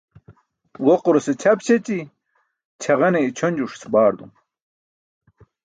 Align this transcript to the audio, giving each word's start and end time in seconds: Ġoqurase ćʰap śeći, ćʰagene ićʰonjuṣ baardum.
Ġoqurase 0.85 1.33
ćʰap 1.41 1.59
śeći, 1.65 1.99
ćʰagene 2.81 3.19
ićʰonjuṣ 3.27 3.81
baardum. 3.93 4.31